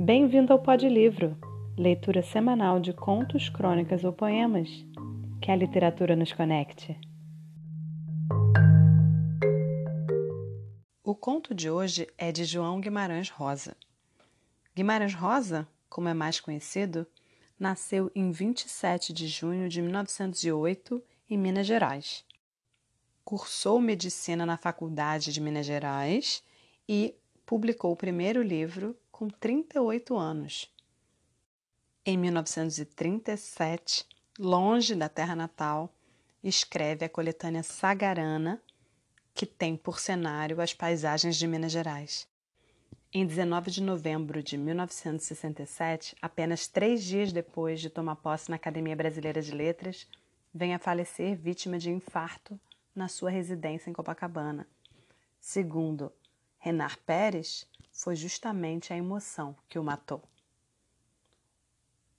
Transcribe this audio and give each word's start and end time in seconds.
Bem-vindo 0.00 0.52
ao 0.52 0.60
Pod 0.60 0.88
Livro, 0.88 1.36
leitura 1.76 2.22
semanal 2.22 2.78
de 2.78 2.92
contos, 2.92 3.48
crônicas 3.48 4.04
ou 4.04 4.12
poemas. 4.12 4.68
Que 5.42 5.50
a 5.50 5.56
literatura 5.56 6.14
nos 6.14 6.32
conecte. 6.32 6.96
O 11.02 11.16
conto 11.16 11.52
de 11.52 11.68
hoje 11.68 12.06
é 12.16 12.30
de 12.30 12.44
João 12.44 12.80
Guimarães 12.80 13.28
Rosa. 13.28 13.76
Guimarães 14.72 15.14
Rosa, 15.14 15.66
como 15.90 16.08
é 16.08 16.14
mais 16.14 16.38
conhecido, 16.38 17.04
nasceu 17.58 18.08
em 18.14 18.30
27 18.30 19.12
de 19.12 19.26
junho 19.26 19.68
de 19.68 19.82
1908 19.82 21.02
em 21.28 21.36
Minas 21.36 21.66
Gerais. 21.66 22.24
Cursou 23.24 23.80
medicina 23.80 24.46
na 24.46 24.56
Faculdade 24.56 25.32
de 25.32 25.40
Minas 25.40 25.66
Gerais 25.66 26.40
e 26.88 27.16
publicou 27.44 27.90
o 27.90 27.96
primeiro 27.96 28.40
livro 28.42 28.96
com 29.18 29.28
38 29.28 30.16
anos. 30.16 30.72
Em 32.06 32.16
1937, 32.16 34.06
longe 34.38 34.94
da 34.94 35.08
terra 35.08 35.34
natal, 35.34 35.92
escreve 36.40 37.04
a 37.04 37.08
coletânea 37.08 37.64
Sagarana, 37.64 38.62
que 39.34 39.44
tem 39.44 39.76
por 39.76 39.98
cenário 39.98 40.60
as 40.60 40.72
paisagens 40.72 41.34
de 41.34 41.48
Minas 41.48 41.72
Gerais. 41.72 42.28
Em 43.12 43.26
19 43.26 43.72
de 43.72 43.82
novembro 43.82 44.40
de 44.40 44.56
1967, 44.56 46.14
apenas 46.22 46.68
três 46.68 47.02
dias 47.02 47.32
depois 47.32 47.80
de 47.80 47.90
tomar 47.90 48.14
posse 48.14 48.48
na 48.48 48.54
Academia 48.54 48.94
Brasileira 48.94 49.42
de 49.42 49.50
Letras, 49.50 50.06
vem 50.54 50.74
a 50.74 50.78
falecer 50.78 51.36
vítima 51.36 51.76
de 51.76 51.90
infarto 51.90 52.56
na 52.94 53.08
sua 53.08 53.30
residência 53.30 53.90
em 53.90 53.92
Copacabana. 53.92 54.64
Segundo 55.40 56.12
Renar 56.60 56.96
Pérez, 57.00 57.66
foi 57.98 58.14
justamente 58.14 58.92
a 58.92 58.96
emoção 58.96 59.56
que 59.68 59.76
o 59.76 59.82
matou. 59.82 60.22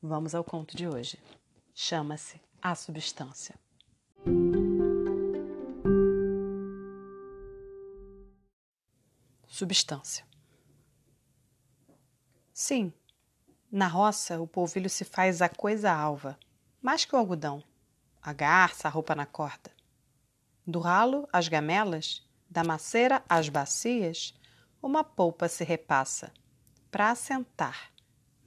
Vamos 0.01 0.35
ao 0.35 0.43
conto 0.43 0.75
de 0.75 0.85
hoje. 0.85 1.17
Chama-se 1.73 2.39
A 2.61 2.75
Substância. 2.75 3.55
Substância. 9.47 10.25
Sim, 12.53 12.91
na 13.71 13.87
roça 13.87 14.41
o 14.41 14.45
polvilho 14.45 14.89
se 14.89 15.05
faz 15.05 15.41
a 15.41 15.47
coisa 15.47 15.93
alva, 15.93 16.37
mais 16.81 17.05
que 17.05 17.15
o 17.15 17.17
algodão, 17.17 17.63
a 18.21 18.33
garça, 18.33 18.89
a 18.89 18.91
roupa 18.91 19.15
na 19.15 19.25
corda. 19.25 19.71
Do 20.67 20.79
ralo, 20.79 21.25
as 21.31 21.47
gamelas, 21.47 22.27
da 22.49 22.65
maceira, 22.65 23.23
às 23.29 23.47
bacias, 23.47 24.33
uma 24.81 25.03
polpa 25.03 25.47
se 25.47 25.63
repassa 25.63 26.31
para 26.89 27.11
assentar 27.11 27.91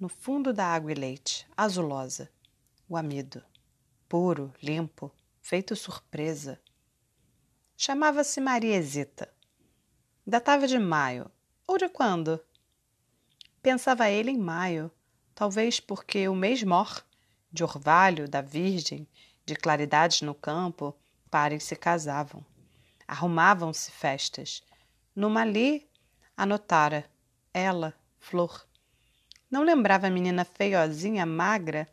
no 0.01 0.09
fundo 0.09 0.53
da 0.53 0.67
água 0.67 0.91
e 0.91 0.95
leite, 0.95 1.47
azulosa, 1.57 2.31
o 2.89 2.97
amido, 2.97 3.43
puro, 4.09 4.53
limpo, 4.61 5.13
feito 5.41 5.77
surpresa. 5.77 6.61
Chamava-se 7.77 8.41
Maria 8.41 8.77
Hesita. 8.77 9.33
Datava 10.27 10.67
de 10.67 10.79
maio, 10.79 11.31
ou 11.67 11.79
de 11.79 11.89
quando? 11.89 12.43
Pensava 13.63 14.11
ele 14.11 14.31
em 14.31 14.39
maio, 14.39 14.91
talvez 15.35 15.79
porque 15.79 16.27
o 16.29 16.35
mês 16.35 16.63
mor, 16.65 17.05
de 17.53 17.63
orvalho, 17.63 18.29
da 18.29 18.41
virgem, 18.41 19.07
de 19.45 19.55
claridades 19.55 20.23
no 20.23 20.35
campo, 20.35 20.97
pares 21.31 21.63
se 21.65 21.77
casavam. 21.77 22.45
Arrumavam-se 23.07 23.91
festas. 23.91 24.63
Numa 25.15 25.43
ali 25.43 25.89
Anotara. 26.43 27.09
Ela, 27.55 27.95
Flor. 28.19 28.67
Não 29.49 29.63
lembrava 29.63 30.09
a 30.09 30.11
menina 30.11 30.45
feiozinha, 30.45 31.25
magra, 31.25 31.89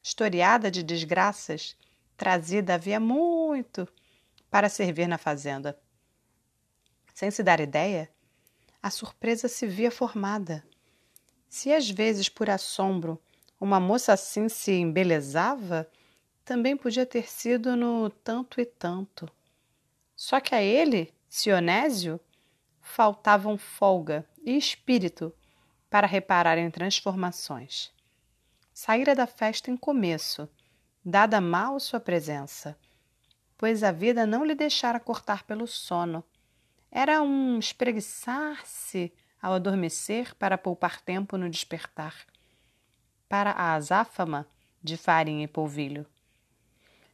historiada 0.00 0.70
de 0.70 0.84
desgraças, 0.84 1.76
trazida 2.16 2.74
havia 2.74 3.00
muito 3.00 3.88
para 4.48 4.68
servir 4.68 5.08
na 5.08 5.18
fazenda. 5.18 5.76
Sem 7.12 7.32
se 7.32 7.42
dar 7.42 7.58
ideia, 7.58 8.08
a 8.80 8.88
surpresa 8.88 9.48
se 9.48 9.66
via 9.66 9.90
formada. 9.90 10.64
Se 11.48 11.72
às 11.72 11.90
vezes, 11.90 12.28
por 12.28 12.48
assombro, 12.48 13.20
uma 13.60 13.80
moça 13.80 14.12
assim 14.12 14.48
se 14.48 14.70
embelezava, 14.70 15.90
também 16.44 16.76
podia 16.76 17.04
ter 17.04 17.28
sido 17.28 17.74
no 17.74 18.08
tanto 18.10 18.60
e 18.60 18.64
tanto. 18.64 19.28
Só 20.14 20.38
que 20.38 20.54
a 20.54 20.62
ele, 20.62 21.12
Sionésio, 21.28 22.20
faltavam 22.88 23.58
folga 23.58 24.26
e 24.44 24.56
espírito 24.56 25.32
para 25.90 26.06
reparar 26.06 26.58
em 26.58 26.70
transformações. 26.70 27.92
Saíra 28.72 29.14
da 29.14 29.26
festa 29.26 29.70
em 29.70 29.76
começo, 29.76 30.48
dada 31.04 31.40
mal 31.40 31.78
sua 31.78 32.00
presença, 32.00 32.76
pois 33.56 33.84
a 33.84 33.92
vida 33.92 34.26
não 34.26 34.44
lhe 34.44 34.54
deixara 34.54 34.98
cortar 34.98 35.44
pelo 35.44 35.66
sono. 35.66 36.24
Era 36.90 37.20
um 37.22 37.58
espreguiçar-se 37.58 39.12
ao 39.40 39.52
adormecer 39.52 40.34
para 40.34 40.58
poupar 40.58 41.00
tempo 41.00 41.36
no 41.36 41.48
despertar. 41.48 42.26
Para 43.28 43.50
a 43.52 43.74
azáfama 43.74 44.48
de 44.82 44.96
farinha 44.96 45.44
e 45.44 45.48
polvilho. 45.48 46.06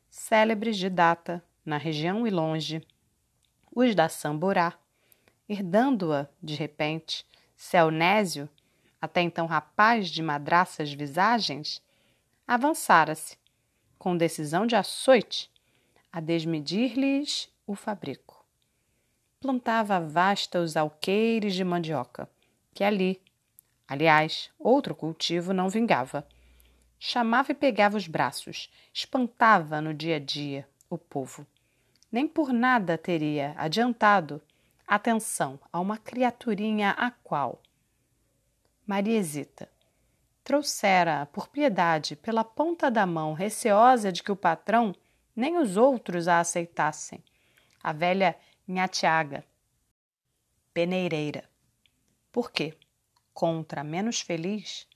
Célebres 0.08 0.76
de 0.76 0.88
data, 0.88 1.44
na 1.64 1.76
região 1.76 2.26
e 2.26 2.30
longe, 2.30 2.86
os 3.74 3.94
da 3.94 4.08
Samburá, 4.08 4.78
herdando-a, 5.48 6.26
de 6.42 6.54
repente, 6.54 7.26
Celnésio, 7.56 8.48
até 9.00 9.20
então 9.20 9.46
rapaz 9.46 10.08
de 10.08 10.22
madraças 10.22 10.92
visagens, 10.92 11.82
avançara-se, 12.46 13.36
com 13.98 14.16
decisão 14.16 14.66
de 14.66 14.76
açoite, 14.76 15.50
a 16.10 16.20
desmedir-lhes 16.20 17.48
o 17.66 17.74
fabrico. 17.74 18.44
Plantava 19.40 20.00
vasta 20.00 20.60
os 20.60 20.76
alqueires 20.76 21.54
de 21.54 21.64
mandioca, 21.64 22.28
que 22.72 22.82
ali, 22.82 23.20
aliás, 23.86 24.50
outro 24.58 24.94
cultivo 24.94 25.52
não 25.52 25.68
vingava. 25.68 26.26
Chamava 26.98 27.52
e 27.52 27.54
pegava 27.54 27.96
os 27.96 28.06
braços, 28.06 28.70
espantava 28.92 29.80
no 29.80 29.92
dia 29.92 30.16
a 30.16 30.18
dia 30.18 30.66
o 30.88 30.96
povo. 30.96 31.46
Nem 32.10 32.26
por 32.26 32.52
nada 32.52 32.96
teria 32.96 33.54
adiantado 33.58 34.40
atenção 34.86 35.58
a 35.72 35.80
uma 35.80 35.98
criaturinha 35.98 36.90
a 36.90 37.10
qual 37.10 37.60
Maria 38.86 39.18
hesita. 39.18 39.70
Trouxera, 40.42 41.24
por 41.32 41.48
piedade, 41.48 42.14
pela 42.16 42.44
ponta 42.44 42.90
da 42.90 43.06
mão, 43.06 43.32
receosa 43.32 44.12
de 44.12 44.22
que 44.22 44.30
o 44.30 44.36
patrão 44.36 44.94
nem 45.34 45.56
os 45.56 45.78
outros 45.78 46.28
a 46.28 46.38
aceitassem, 46.38 47.24
a 47.82 47.92
velha 47.92 48.38
Nhatiaga, 48.68 49.44
peneireira. 50.74 51.48
Por 52.30 52.50
quê? 52.50 52.76
Contra 53.32 53.82
menos 53.82 54.20
feliz, 54.20 54.86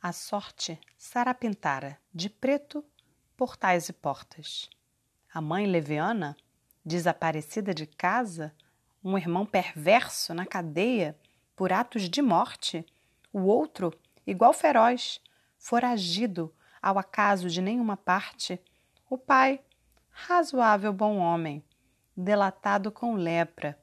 a 0.00 0.12
sorte 0.12 0.78
sarapintara 0.96 1.98
de 2.14 2.28
preto 2.28 2.84
portais 3.36 3.88
e 3.88 3.92
portas. 3.92 4.68
A 5.32 5.40
mãe 5.40 5.66
leviana, 5.66 6.36
desaparecida 6.84 7.72
de 7.72 7.86
casa, 7.86 8.54
um 9.08 9.16
irmão 9.16 9.46
perverso 9.46 10.34
na 10.34 10.44
cadeia 10.44 11.18
por 11.56 11.72
atos 11.72 12.10
de 12.10 12.20
morte, 12.20 12.84
o 13.32 13.40
outro, 13.40 13.92
igual 14.26 14.52
feroz, 14.52 15.18
foragido 15.56 16.54
ao 16.82 16.98
acaso 16.98 17.48
de 17.48 17.62
nenhuma 17.62 17.96
parte, 17.96 18.60
o 19.08 19.16
pai, 19.16 19.60
razoável 20.10 20.92
bom 20.92 21.16
homem, 21.16 21.64
delatado 22.14 22.92
com 22.92 23.14
lepra 23.14 23.78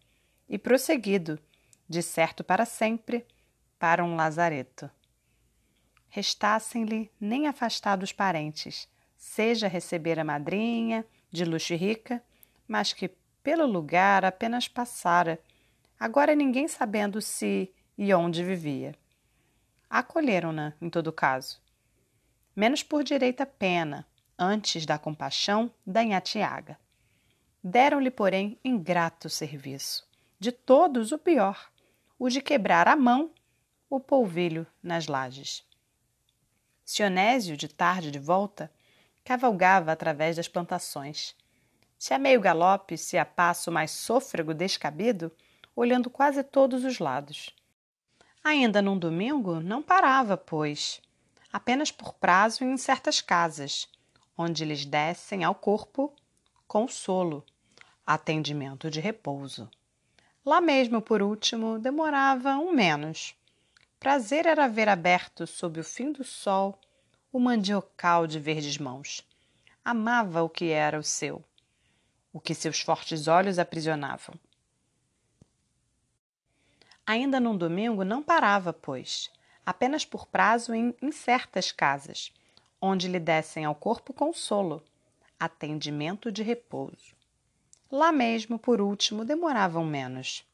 e 0.47 0.59
prosseguido, 0.59 1.39
de 1.89 2.03
certo 2.03 2.43
para 2.43 2.63
sempre, 2.63 3.25
para 3.79 4.03
um 4.03 4.15
lazareto. 4.15 4.91
Restassem-lhe 6.07 7.11
nem 7.19 7.47
afastados 7.47 8.13
parentes, 8.13 8.87
seja 9.17 9.67
receber 9.67 10.19
a 10.19 10.23
madrinha, 10.23 11.03
de 11.31 11.43
luxo 11.43 11.73
e 11.73 11.77
rica, 11.77 12.23
mas 12.67 12.93
que 12.93 13.09
pelo 13.45 13.67
lugar 13.67 14.25
apenas 14.25 14.67
passara, 14.67 15.39
agora 15.99 16.33
ninguém 16.33 16.67
sabendo 16.67 17.21
se 17.21 17.71
e 17.95 18.11
onde 18.11 18.43
vivia. 18.43 18.95
Acolheram-na, 19.87 20.73
em 20.81 20.89
todo 20.89 21.13
caso. 21.13 21.61
Menos 22.55 22.81
por 22.81 23.03
direita 23.03 23.45
pena, 23.45 24.03
antes 24.35 24.83
da 24.87 24.97
compaixão 24.97 25.71
da 25.85 26.03
Nhatiaga. 26.03 26.75
Deram-lhe, 27.63 28.09
porém, 28.09 28.57
ingrato 28.65 29.29
serviço. 29.29 30.09
De 30.39 30.51
todos, 30.51 31.11
o 31.11 31.19
pior, 31.19 31.71
o 32.17 32.29
de 32.29 32.41
quebrar 32.41 32.87
a 32.87 32.95
mão 32.95 33.29
o 33.87 33.99
polvilho 33.99 34.65
nas 34.81 35.05
lajes. 35.05 35.63
Sionésio, 36.83 37.55
de 37.55 37.67
tarde 37.67 38.09
de 38.09 38.17
volta, 38.17 38.71
cavalgava 39.23 39.91
através 39.91 40.35
das 40.35 40.47
plantações 40.47 41.35
se 42.05 42.13
a 42.13 42.19
meio 42.19 42.39
galope, 42.39 42.99
se 42.99 43.17
a 43.17 43.25
passo 43.25 43.71
mais 43.71 43.89
sôfrego 43.89 44.53
descabido, 44.53 45.31
olhando 45.75 46.07
quase 46.07 46.43
todos 46.43 46.85
os 46.85 46.99
lados. 46.99 47.49
Ainda 48.43 48.79
num 48.79 48.95
domingo, 48.95 49.59
não 49.59 49.81
parava, 49.81 50.37
pois, 50.37 51.01
apenas 51.51 51.91
por 51.91 52.13
prazo 52.13 52.63
em 52.63 52.77
certas 52.77 53.21
casas, 53.21 53.89
onde 54.37 54.63
lhes 54.63 54.85
dessem 54.85 55.43
ao 55.43 55.55
corpo 55.55 56.13
consolo, 56.67 57.43
atendimento 58.05 58.91
de 58.91 58.99
repouso. 58.99 59.67
Lá 60.45 60.61
mesmo, 60.61 61.01
por 61.01 61.23
último, 61.23 61.79
demorava 61.79 62.55
um 62.55 62.71
menos. 62.71 63.33
Prazer 63.99 64.45
era 64.45 64.67
ver 64.67 64.89
aberto 64.89 65.47
sob 65.47 65.79
o 65.79 65.83
fim 65.83 66.11
do 66.11 66.23
sol 66.23 66.79
o 67.33 67.39
mandiocal 67.39 68.27
de 68.27 68.39
verdes 68.39 68.77
mãos. 68.77 69.27
Amava 69.83 70.43
o 70.43 70.49
que 70.49 70.69
era 70.69 70.99
o 70.99 71.03
seu, 71.03 71.43
o 72.35 72.39
que 72.41 72.53
seus 72.53 72.81
fortes 72.81 73.29
olhos 73.29 73.57
aprisionavam. 73.57 74.35
Ainda 77.07 77.39
num 77.39 77.55
domingo 77.55 78.03
não 78.03 78.21
parava, 78.21 78.73
pois, 78.73 79.31
apenas 79.65 80.03
por 80.03 80.27
prazo 80.27 80.73
em 80.73 80.93
incertas 81.01 81.71
casas, 81.71 82.33
onde 82.81 83.07
lhe 83.07 83.21
dessem 83.21 83.63
ao 83.63 83.73
corpo 83.73 84.13
consolo, 84.13 84.83
atendimento 85.39 86.29
de 86.29 86.43
repouso. 86.43 87.15
Lá 87.89 88.11
mesmo, 88.11 88.59
por 88.59 88.81
último, 88.81 89.23
demoravam 89.23 89.85
menos. 89.85 90.45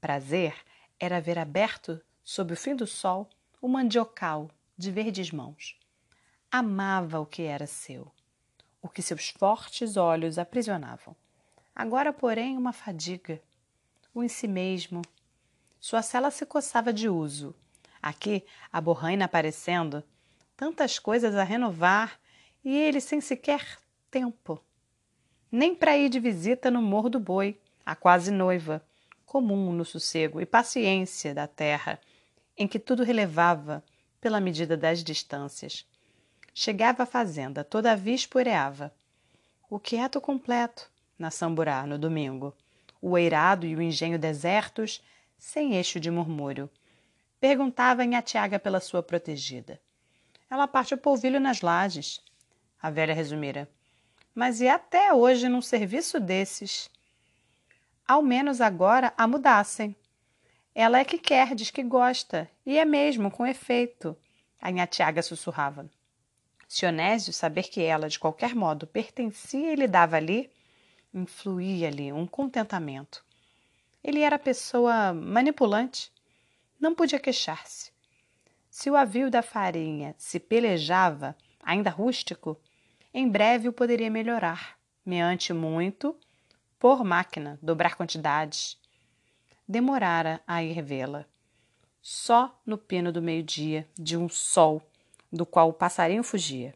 Prazer 0.00 0.54
era 1.00 1.20
ver 1.20 1.36
aberto, 1.36 2.00
sob 2.22 2.52
o 2.52 2.56
fim 2.56 2.76
do 2.76 2.86
sol, 2.86 3.28
o 3.60 3.66
mandiocal 3.66 4.48
de 4.76 4.92
verdes 4.92 5.32
mãos. 5.32 5.76
Amava 6.48 7.18
o 7.18 7.26
que 7.26 7.42
era 7.42 7.66
seu, 7.66 8.08
o 8.82 8.88
que 8.88 9.02
seus 9.02 9.28
fortes 9.30 9.96
olhos 9.96 10.38
aprisionavam. 10.38 11.14
Agora, 11.74 12.12
porém, 12.12 12.56
uma 12.56 12.72
fadiga, 12.72 13.40
o 14.14 14.22
em 14.22 14.28
si 14.28 14.48
mesmo, 14.48 15.02
sua 15.80 16.02
cela 16.02 16.30
se 16.30 16.44
coçava 16.44 16.92
de 16.92 17.08
uso. 17.08 17.54
Aqui, 18.02 18.44
a 18.72 18.80
borraina 18.80 19.24
aparecendo, 19.24 20.02
tantas 20.56 20.98
coisas 20.98 21.34
a 21.36 21.44
renovar 21.44 22.18
e 22.64 22.76
ele 22.76 23.00
sem 23.00 23.20
sequer 23.20 23.78
tempo. 24.10 24.62
Nem 25.50 25.74
para 25.74 25.96
ir 25.96 26.08
de 26.08 26.20
visita 26.20 26.70
no 26.70 26.82
Morro 26.82 27.08
do 27.08 27.20
Boi, 27.20 27.58
a 27.86 27.94
quase 27.94 28.30
noiva, 28.30 28.84
comum 29.24 29.72
no 29.72 29.84
sossego 29.84 30.40
e 30.40 30.46
paciência 30.46 31.34
da 31.34 31.46
terra, 31.46 32.00
em 32.56 32.66
que 32.66 32.78
tudo 32.78 33.04
relevava 33.04 33.84
pela 34.20 34.40
medida 34.40 34.76
das 34.76 35.04
distâncias. 35.04 35.86
Chegava 36.60 37.04
à 37.04 37.06
fazenda, 37.06 37.62
todavia 37.62 38.16
esporeava. 38.16 38.92
O 39.70 39.78
quieto 39.78 40.20
completo, 40.20 40.90
na 41.16 41.30
Samburá, 41.30 41.86
no 41.86 41.96
domingo. 41.96 42.52
O 43.00 43.16
eirado 43.16 43.64
e 43.64 43.76
o 43.76 43.80
engenho 43.80 44.18
desertos 44.18 45.00
sem 45.38 45.76
eixo 45.76 46.00
de 46.00 46.10
murmúrio. 46.10 46.68
Perguntava 47.38 48.04
em 48.04 48.20
Tiaga 48.22 48.58
pela 48.58 48.80
sua 48.80 49.04
protegida. 49.04 49.80
Ela 50.50 50.66
parte 50.66 50.94
o 50.94 50.98
polvilho 50.98 51.38
nas 51.38 51.60
lajes. 51.60 52.20
A 52.82 52.90
velha 52.90 53.14
resumira. 53.14 53.70
Mas 54.34 54.60
e 54.60 54.66
até 54.66 55.14
hoje 55.14 55.48
num 55.48 55.62
serviço 55.62 56.18
desses? 56.18 56.90
Ao 58.04 58.20
menos 58.20 58.60
agora 58.60 59.14
a 59.16 59.28
mudassem. 59.28 59.94
Ela 60.74 60.98
é 60.98 61.04
que 61.04 61.18
quer, 61.18 61.54
diz 61.54 61.70
que 61.70 61.84
gosta, 61.84 62.50
e 62.66 62.76
é 62.76 62.84
mesmo, 62.84 63.30
com 63.30 63.46
efeito. 63.46 64.16
A 64.60 64.86
Tiaga 64.88 65.22
sussurrava. 65.22 65.88
Se 66.68 66.84
Onésio 66.84 67.32
saber 67.32 67.64
que 67.64 67.80
ela, 67.80 68.10
de 68.10 68.18
qualquer 68.18 68.54
modo, 68.54 68.86
pertencia 68.86 69.72
e 69.72 69.74
lhe 69.74 69.88
dava 69.88 70.16
ali, 70.16 70.52
influía-lhe 71.14 72.12
um 72.12 72.26
contentamento. 72.26 73.24
Ele 74.04 74.20
era 74.20 74.38
pessoa 74.38 75.14
manipulante. 75.14 76.12
Não 76.78 76.94
podia 76.94 77.18
queixar-se. 77.18 77.90
Se 78.70 78.90
o 78.90 78.96
avio 78.96 79.30
da 79.30 79.40
farinha 79.42 80.14
se 80.18 80.38
pelejava, 80.38 81.34
ainda 81.60 81.88
rústico, 81.88 82.60
em 83.14 83.26
breve 83.26 83.66
o 83.66 83.72
poderia 83.72 84.10
melhorar, 84.10 84.78
meante 85.04 85.54
muito, 85.54 86.14
por 86.78 87.02
máquina, 87.02 87.58
dobrar 87.62 87.96
quantidades. 87.96 88.78
Demorara 89.66 90.40
a 90.46 90.62
ir 90.62 90.82
vê-la. 90.82 91.24
Só 92.00 92.60
no 92.64 92.76
pino 92.76 93.10
do 93.10 93.22
meio-dia, 93.22 93.88
de 93.98 94.16
um 94.16 94.28
sol, 94.28 94.82
do 95.32 95.46
qual 95.46 95.68
o 95.68 95.72
passarinho 95.72 96.22
fugia. 96.22 96.74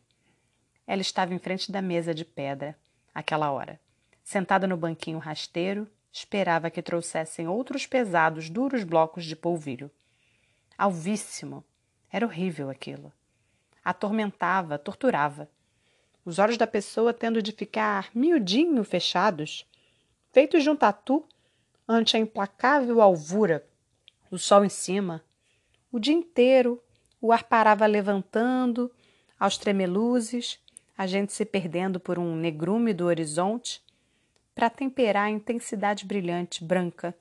Ela 0.87 1.03
estava 1.03 1.35
em 1.35 1.39
frente 1.39 1.71
da 1.71 1.81
mesa 1.83 2.15
de 2.15 2.25
pedra, 2.25 2.77
aquela 3.15 3.51
hora, 3.51 3.81
sentada 4.23 4.67
no 4.67 4.77
banquinho 4.77 5.19
rasteiro, 5.19 5.89
Esperava 6.13 6.71
que 6.71 6.83
trouxessem 6.83 7.49
outros 7.49 7.87
pesados, 7.87 8.51
duros 8.51 8.85
blocos 8.85 9.25
de 9.25 9.35
polvilho. 9.35 9.91
Alvíssimo. 10.77 11.65
Era 12.11 12.27
horrível 12.27 12.69
aquilo. 12.69 13.11
Atormentava, 13.83 14.79
torturava. 14.79 15.49
Os 16.23 16.39
olhos 16.39 16.59
da 16.59 16.67
pessoa 16.67 17.15
tendo 17.15 17.41
de 17.41 17.51
ficar 17.51 18.11
miudinho 18.15 18.85
fechados, 18.85 19.67
feitos 20.31 20.63
de 20.63 20.69
um 20.69 20.77
tatu 20.77 21.27
ante 21.89 22.15
a 22.17 22.21
implacável 22.21 23.01
alvura, 23.01 23.67
o 24.31 24.39
sol 24.39 24.65
em 24.65 24.69
cima. 24.69 25.25
O 25.91 25.99
dia 25.99 26.15
inteiro 26.15 26.81
o 27.23 27.31
ar 27.31 27.45
parava 27.45 27.87
levantando, 27.87 28.91
aos 29.39 29.57
tremeluzes, 29.57 30.59
a 30.99 31.07
gente 31.07 31.33
se 31.33 31.45
perdendo 31.45 32.01
por 32.01 32.19
um 32.19 32.35
negrume 32.35 32.93
do 32.93 33.07
horizonte, 33.07 33.81
para 34.53 34.69
temperar 34.69 35.27
a 35.27 35.31
intensidade 35.31 36.05
brilhante, 36.05 36.65
branca, 36.65 37.17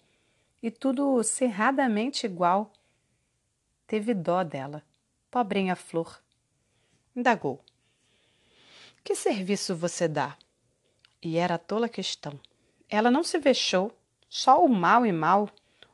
e 0.62 0.72
tudo 0.72 1.22
cerradamente 1.24 2.26
igual. 2.26 2.72
Teve 3.86 4.16
dó 4.16 4.44
dela, 4.44 4.84
pobrinha 5.30 5.76
flor. 5.76 6.20
Indagou: 7.16 7.64
Que 9.04 9.16
serviço 9.16 9.76
você 9.76 10.08
dá? 10.08 10.36
E 11.22 11.38
era 11.38 11.60
tola 11.60 11.88
questão. 11.88 12.40
Ela 12.90 13.12
não 13.12 13.24
se 13.24 13.38
vexou, 13.38 13.96
só 14.28 14.66
o 14.66 14.68
mal 14.68 15.06
e 15.06 15.12
mal, 15.12 15.48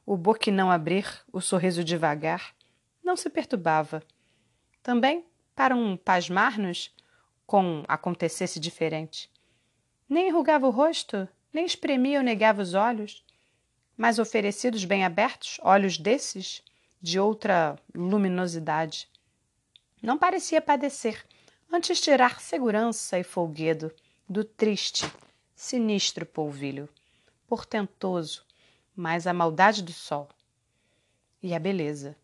o 0.06 0.16
boquinão 0.16 0.72
abrir, 0.72 1.06
o 1.32 1.42
sorriso 1.42 1.84
devagar, 1.84 2.56
não 3.08 3.16
se 3.16 3.30
perturbava. 3.30 4.04
Também, 4.84 5.26
para 5.56 5.74
um 5.74 5.96
pasmar-nos, 5.96 6.94
com 7.46 7.86
acontecesse 7.88 8.60
diferente. 8.60 9.32
Nem 10.10 10.28
enrugava 10.28 10.68
o 10.68 10.72
rosto, 10.72 11.28
nem 11.54 11.66
espremia 11.66 12.20
ou 12.20 12.24
negava 12.24 12.62
os 12.62 12.74
olhos, 12.74 13.26
mas 13.96 14.20
oferecidos 14.20 14.84
bem 14.84 15.06
abertos, 15.06 15.58
olhos 15.64 15.98
desses, 15.98 16.62
de 17.02 17.18
outra 17.18 17.80
luminosidade. 17.96 19.10
Não 20.04 20.18
parecia 20.18 20.62
padecer, 20.62 21.26
antes 21.72 22.02
tirar 22.02 22.42
segurança 22.42 23.18
e 23.18 23.24
folguedo 23.24 23.90
do 24.28 24.44
triste, 24.44 25.10
sinistro 25.56 26.26
polvilho, 26.26 26.90
portentoso, 27.48 28.46
mas 28.94 29.26
a 29.26 29.34
maldade 29.34 29.82
do 29.82 29.94
sol. 29.94 30.28
E 31.42 31.56
a 31.56 31.60
beleza, 31.60 32.18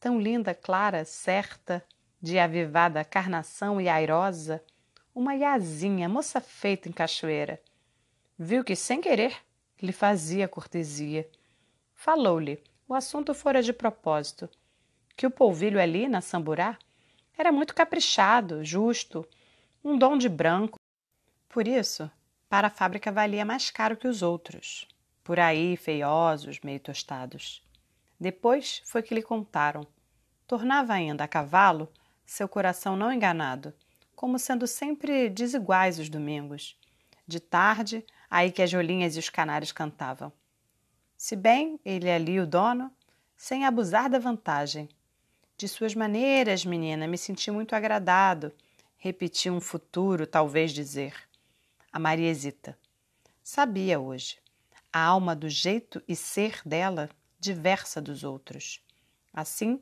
tão 0.00 0.18
linda, 0.18 0.54
clara, 0.54 1.04
certa, 1.04 1.84
de 2.20 2.38
avivada 2.38 3.04
carnação 3.04 3.78
e 3.80 3.88
airosa, 3.88 4.64
uma 5.14 5.36
iazinha, 5.36 6.08
moça 6.08 6.40
feita 6.40 6.88
em 6.88 6.92
cachoeira. 6.92 7.60
Viu 8.38 8.64
que, 8.64 8.74
sem 8.74 9.00
querer, 9.00 9.36
lhe 9.80 9.92
fazia 9.92 10.48
cortesia. 10.48 11.28
Falou-lhe, 11.94 12.62
o 12.88 12.94
assunto 12.94 13.34
fora 13.34 13.62
de 13.62 13.72
propósito, 13.72 14.48
que 15.14 15.26
o 15.26 15.30
polvilho 15.30 15.80
ali, 15.80 16.08
na 16.08 16.22
Samburá, 16.22 16.78
era 17.36 17.52
muito 17.52 17.74
caprichado, 17.74 18.64
justo, 18.64 19.26
um 19.84 19.98
dom 19.98 20.16
de 20.16 20.28
branco. 20.28 20.78
Por 21.48 21.68
isso, 21.68 22.10
para 22.48 22.68
a 22.68 22.70
fábrica 22.70 23.12
valia 23.12 23.44
mais 23.44 23.70
caro 23.70 23.96
que 23.96 24.08
os 24.08 24.22
outros, 24.22 24.88
por 25.22 25.38
aí 25.38 25.76
feiosos, 25.76 26.60
meio 26.60 26.80
tostados. 26.80 27.62
Depois 28.20 28.82
foi 28.84 29.02
que 29.02 29.14
lhe 29.14 29.22
contaram. 29.22 29.86
Tornava 30.46 30.92
ainda 30.92 31.24
a 31.24 31.28
cavalo 31.28 31.90
seu 32.26 32.48
coração 32.48 32.94
não 32.94 33.12
enganado 33.12 33.74
como 34.20 34.38
sendo 34.38 34.66
sempre 34.66 35.30
desiguais 35.30 35.98
os 35.98 36.10
domingos. 36.10 36.78
De 37.26 37.40
tarde, 37.40 38.04
aí 38.30 38.52
que 38.52 38.60
as 38.60 38.70
rolinhas 38.70 39.16
e 39.16 39.18
os 39.18 39.30
canários 39.30 39.72
cantavam. 39.72 40.30
Se 41.16 41.34
bem 41.34 41.80
ele 41.82 42.10
ali, 42.10 42.38
o 42.38 42.46
dono, 42.46 42.92
sem 43.34 43.64
abusar 43.64 44.10
da 44.10 44.18
vantagem. 44.18 44.90
De 45.56 45.66
suas 45.66 45.94
maneiras, 45.94 46.66
menina, 46.66 47.08
me 47.08 47.16
senti 47.16 47.50
muito 47.50 47.74
agradado, 47.74 48.52
repeti 48.98 49.48
um 49.48 49.58
futuro, 49.58 50.26
talvez 50.26 50.70
dizer. 50.70 51.14
A 51.90 51.98
Maria 51.98 52.28
hesita. 52.28 52.78
Sabia 53.42 53.98
hoje. 53.98 54.36
A 54.92 55.02
alma 55.02 55.34
do 55.34 55.48
jeito 55.48 56.02
e 56.06 56.14
ser 56.14 56.60
dela 56.62 57.08
diversa 57.40 58.00
dos 58.00 58.22
outros. 58.22 58.80
Assim 59.32 59.80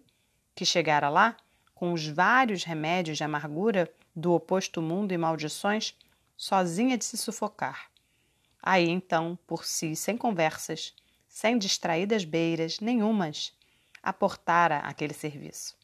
que 0.54 0.64
chegara 0.64 1.08
lá, 1.08 1.36
com 1.74 1.92
os 1.92 2.06
vários 2.06 2.64
remédios 2.64 3.18
de 3.18 3.24
amargura 3.24 3.92
do 4.14 4.32
oposto 4.32 4.80
mundo 4.80 5.12
e 5.12 5.18
maldições, 5.18 5.94
sozinha 6.36 6.96
de 6.96 7.04
se 7.04 7.16
sufocar. 7.16 7.90
Aí 8.62 8.88
então, 8.88 9.38
por 9.46 9.64
si, 9.64 9.94
sem 9.94 10.16
conversas, 10.16 10.94
sem 11.28 11.58
distraídas 11.58 12.24
beiras 12.24 12.80
nenhumas, 12.80 13.52
aportara 14.02 14.78
aquele 14.78 15.14
serviço. 15.14 15.76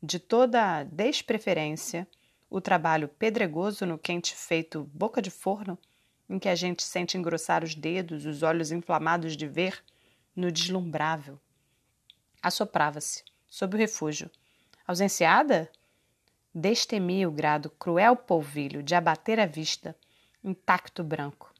De 0.00 0.18
toda 0.18 0.78
a 0.78 0.84
despreferência, 0.84 2.06
o 2.48 2.60
trabalho 2.60 3.08
pedregoso 3.08 3.84
no 3.84 3.98
quente 3.98 4.34
feito 4.34 4.84
boca 4.94 5.20
de 5.20 5.30
forno, 5.30 5.76
em 6.30 6.38
que 6.38 6.48
a 6.48 6.54
gente 6.54 6.82
sente 6.82 7.16
engrossar 7.16 7.64
os 7.64 7.74
dedos, 7.74 8.24
os 8.24 8.42
olhos 8.42 8.70
inflamados 8.70 9.36
de 9.36 9.46
ver, 9.46 9.82
no 10.38 10.52
deslumbrável. 10.52 11.40
Assoprava-se, 12.40 13.24
sob 13.48 13.74
o 13.74 13.78
refúgio. 13.78 14.30
Ausenciada? 14.86 15.70
Destemia 16.54 17.28
o 17.28 17.32
grado 17.32 17.68
cruel 17.70 18.14
polvilho 18.14 18.82
de 18.82 18.94
abater 18.94 19.40
a 19.40 19.46
vista, 19.46 19.96
intacto 20.42 21.02
branco. 21.02 21.52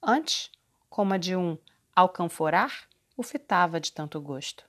Antes, 0.00 0.50
como 0.88 1.14
a 1.14 1.18
de 1.18 1.34
um 1.34 1.58
alcanforar, 1.94 2.88
o 3.16 3.22
fitava 3.22 3.80
de 3.80 3.90
tanto 3.90 4.20
gosto, 4.20 4.64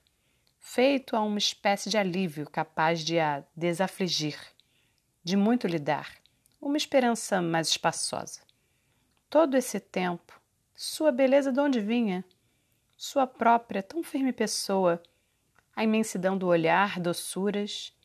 feito 0.58 1.14
a 1.14 1.20
uma 1.20 1.38
espécie 1.38 1.88
de 1.88 1.96
alívio 1.96 2.48
capaz 2.50 3.04
de 3.04 3.20
a 3.20 3.44
desafligir, 3.54 4.38
de 5.22 5.36
muito 5.36 5.66
lhe 5.68 5.78
dar, 5.78 6.10
uma 6.60 6.76
esperança 6.76 7.40
mais 7.40 7.68
espaçosa. 7.68 8.40
Todo 9.30 9.56
esse 9.56 9.78
tempo, 9.78 10.40
sua 10.74 11.12
beleza 11.12 11.52
de 11.52 11.60
onde 11.60 11.80
vinha? 11.80 12.24
Sua 12.98 13.26
própria, 13.26 13.82
tão 13.82 14.02
firme 14.02 14.34
pessoa, 14.34 15.02
a 15.74 15.82
imensidão 15.82 16.36
do 16.36 16.46
olhar, 16.46 17.00
doçuras, 17.00 17.96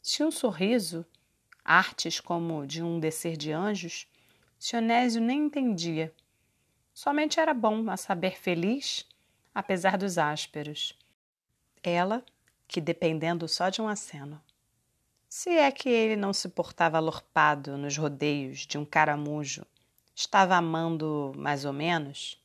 tinha 0.00 0.26
um 0.26 0.30
sorriso, 0.30 1.04
artes 1.62 2.20
como 2.20 2.66
de 2.66 2.82
um 2.82 2.98
descer 2.98 3.36
de 3.36 3.52
anjos, 3.52 4.06
Sionésio 4.58 5.20
nem 5.20 5.44
entendia 5.44 6.14
Somente 6.96 7.38
era 7.38 7.52
bom 7.52 7.90
a 7.90 7.96
saber 7.98 8.38
feliz, 8.38 9.06
apesar 9.54 9.98
dos 9.98 10.16
ásperos. 10.16 10.98
Ela, 11.82 12.24
que 12.66 12.80
dependendo 12.80 13.46
só 13.46 13.68
de 13.68 13.82
um 13.82 13.86
aceno. 13.86 14.40
Se 15.28 15.50
é 15.50 15.70
que 15.70 15.90
ele 15.90 16.16
não 16.16 16.32
se 16.32 16.48
portava 16.48 16.96
alorpado 16.96 17.76
nos 17.76 17.98
rodeios 17.98 18.60
de 18.60 18.78
um 18.78 18.84
caramujo, 18.86 19.66
estava 20.14 20.56
amando 20.56 21.34
mais 21.36 21.66
ou 21.66 21.72
menos? 21.74 22.42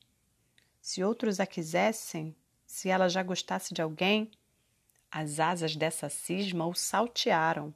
Se 0.82 1.04
outros 1.04 1.38
a 1.38 1.46
quisessem, 1.46 2.34
se 2.66 2.88
ela 2.88 3.08
já 3.08 3.22
gostasse 3.22 3.72
de 3.72 3.80
alguém, 3.80 4.32
as 5.08 5.38
asas 5.38 5.76
dessa 5.76 6.08
cisma 6.08 6.66
o 6.66 6.74
saltearam. 6.74 7.72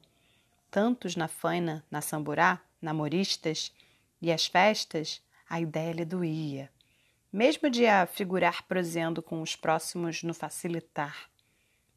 Tantos 0.69 1.15
na 1.15 1.29
faina, 1.29 1.85
na 1.89 2.01
samburá, 2.01 2.61
namoristas 2.81 3.73
e 4.21 4.29
as 4.29 4.47
festas, 4.47 5.21
a 5.49 5.61
ideia 5.61 5.93
lhe 5.93 6.03
doía, 6.03 6.69
mesmo 7.31 7.69
de 7.69 7.87
a 7.87 8.05
figurar 8.05 8.63
prosendo 8.63 9.23
com 9.23 9.41
os 9.41 9.55
próximos 9.55 10.21
no 10.21 10.33
facilitar. 10.33 11.29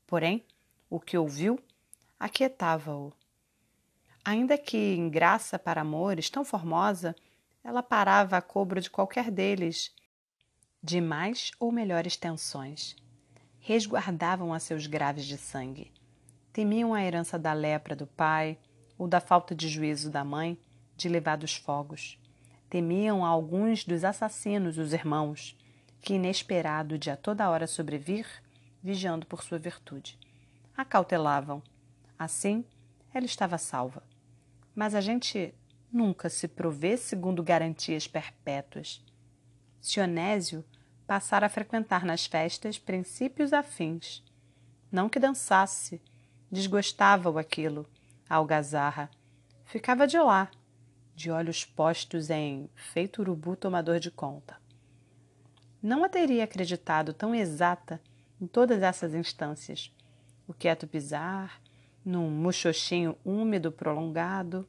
Porém, 0.07 0.45
o 0.89 1.01
que 1.01 1.19
ouviu 1.19 1.59
aquietava-o. 2.21 3.13
Ainda 4.25 4.57
que 4.57 4.77
em 4.77 5.11
graça 5.11 5.59
para 5.59 5.81
amores 5.81 6.31
tão 6.31 6.45
formosa, 6.45 7.17
ela 7.65 7.83
parava 7.83 8.37
a 8.37 8.43
cobro 8.43 8.81
de 8.81 8.89
qualquer 8.89 9.29
deles, 9.29 9.93
de 10.83 11.01
mais 11.01 11.51
ou 11.61 11.71
melhores 11.71 12.17
tensões. 12.17 12.97
Resguardavam 13.59 14.55
a 14.55 14.59
seus 14.59 14.87
graves 14.87 15.27
de 15.27 15.37
sangue. 15.37 15.93
Temiam 16.53 16.95
a 16.95 17.05
herança 17.05 17.39
da 17.39 17.53
lepra 17.53 17.95
do 17.95 18.07
pai 18.07 18.59
ou 18.97 19.07
da 19.07 19.21
falta 19.21 19.55
de 19.55 19.69
juízo 19.69 20.11
da 20.11 20.25
mãe 20.25 20.59
de 20.97 21.09
levados 21.09 21.55
fogos. 21.55 22.19
Temiam 22.69 23.25
alguns 23.25 23.85
dos 23.85 24.05
assassinos, 24.05 24.79
os 24.79 24.93
irmãos, 24.93 25.57
que 26.01 26.15
inesperado 26.15 26.99
de 26.99 27.11
a 27.11 27.17
toda 27.17 27.49
hora 27.51 27.67
sobrevir, 27.67 28.27
vigiando 28.83 29.27
por 29.27 29.43
sua 29.43 29.59
virtude. 29.59 30.19
Acautelavam. 30.77 31.63
Assim, 32.19 32.65
ela 33.13 33.27
estava 33.27 33.59
salva. 33.59 34.03
Mas 34.75 34.95
a 34.95 35.01
gente 35.01 35.55
nunca 35.93 36.29
se 36.29 36.49
provê 36.49 36.97
segundo 36.97 37.43
garantias 37.43 38.07
perpétuas. 38.07 39.05
Sionésio 39.81 40.65
passara 41.07 41.47
a 41.47 41.49
frequentar 41.49 42.05
nas 42.05 42.27
festas 42.27 42.79
princípios 42.79 43.53
afins. 43.53 44.23
Não 44.93 45.09
que 45.09 45.19
dançasse, 45.19 46.01
desgostava-o 46.51 47.39
aquilo, 47.39 47.89
a 48.29 48.37
algazarra. 48.37 49.11
Ficava 49.65 50.07
de 50.07 50.19
lá, 50.19 50.51
de 51.15 51.31
olhos 51.31 51.65
postos 51.65 52.31
em 52.31 52.69
feito 52.75 53.23
urubu 53.23 53.57
tomador 53.57 53.99
de 53.99 54.11
conta. 54.11 54.57
Não 55.83 56.05
a 56.05 56.09
teria 56.09 56.45
acreditado 56.45 57.13
tão 57.15 57.35
exata 57.35 58.01
em 58.41 58.47
todas 58.47 58.83
essas 58.83 59.15
instâncias. 59.15 59.95
O 60.47 60.53
quieto 60.53 60.87
pisar, 60.87 61.61
num 62.05 62.31
muxoxinho 62.31 63.17
úmido 63.25 63.73
prolongado, 63.73 64.69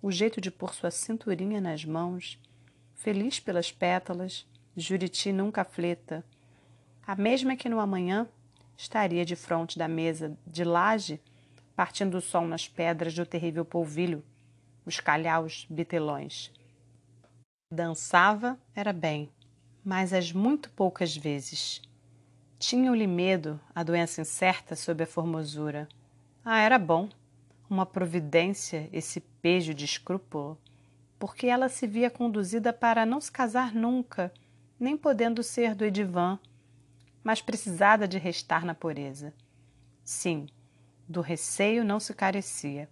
o 0.00 0.10
jeito 0.10 0.40
de 0.40 0.50
pôr 0.50 0.74
sua 0.74 0.90
cinturinha 0.90 1.60
nas 1.60 1.84
mãos, 1.84 2.38
feliz 2.94 3.40
pelas 3.40 3.72
pétalas, 3.72 4.46
Juriti 4.76 5.32
nunca 5.32 5.62
aflita. 5.62 6.24
A 7.06 7.16
mesma 7.16 7.56
que 7.56 7.68
no 7.68 7.80
amanhã 7.80 8.28
estaria 8.76 9.24
de 9.24 9.36
frente 9.36 9.78
da 9.78 9.88
mesa 9.88 10.36
de 10.46 10.64
laje, 10.64 11.20
partindo 11.74 12.16
o 12.16 12.20
sol 12.20 12.46
nas 12.46 12.68
pedras 12.68 13.14
do 13.14 13.26
terrível 13.26 13.64
polvilho, 13.64 14.24
os 14.84 15.00
calhaus 15.00 15.66
bitelões. 15.68 16.50
Dançava, 17.70 18.58
era 18.74 18.92
bem, 18.92 19.30
mas 19.84 20.12
as 20.12 20.32
muito 20.32 20.70
poucas 20.70 21.16
vezes. 21.16 21.80
Tinham-lhe 22.58 23.06
medo 23.06 23.60
a 23.74 23.82
doença 23.82 24.20
incerta 24.20 24.76
sob 24.76 25.02
a 25.02 25.06
formosura. 25.06 25.88
Ah, 26.44 26.60
era 26.60 26.78
bom. 26.78 27.08
Uma 27.68 27.86
providência, 27.86 28.88
esse 28.92 29.20
pejo 29.20 29.72
de 29.74 29.84
escrúpulo, 29.84 30.58
porque 31.22 31.46
ela 31.46 31.68
se 31.68 31.86
via 31.86 32.10
conduzida 32.10 32.72
para 32.72 33.06
não 33.06 33.20
se 33.20 33.30
casar 33.30 33.72
nunca, 33.72 34.34
nem 34.76 34.96
podendo 34.96 35.40
ser 35.40 35.72
do 35.72 35.84
Edivan, 35.84 36.36
mas 37.22 37.40
precisada 37.40 38.08
de 38.08 38.18
restar 38.18 38.64
na 38.64 38.74
pureza. 38.74 39.32
Sim, 40.02 40.48
do 41.08 41.20
receio 41.20 41.84
não 41.84 42.00
se 42.00 42.12
carecia. 42.12 42.90